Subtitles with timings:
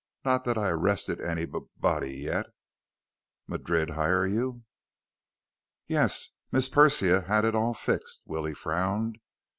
[0.25, 2.47] Not that I arrested anyb body yet."
[3.45, 4.63] "Madrid hire you?"
[5.85, 6.29] "Yes.
[6.51, 9.19] Miss P Persia had it all fixed." Willie frowned.